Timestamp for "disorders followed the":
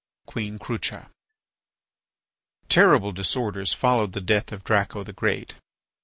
3.11-4.19